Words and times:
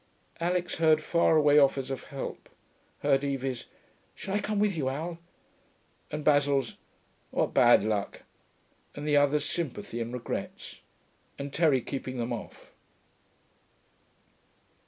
Alix 0.39 0.77
heard 0.77 0.99
far 0.99 1.37
away 1.37 1.59
offers 1.59 1.91
of 1.91 2.05
help; 2.05 2.49
heard 3.01 3.23
Evie's 3.23 3.65
'Shall 4.15 4.33
I 4.37 4.39
come 4.39 4.57
with 4.57 4.75
you, 4.75 4.89
Al?' 4.89 5.19
and 6.09 6.23
Basil's 6.23 6.77
'What 7.29 7.53
bad 7.53 7.83
luck,' 7.83 8.23
and 8.95 9.07
the 9.07 9.15
others' 9.17 9.45
sympathies 9.45 10.01
and 10.01 10.11
regrets, 10.11 10.81
and 11.37 11.53
Terry 11.53 11.81
keeping 11.81 12.17
them 12.17 12.33
off. 12.33 12.73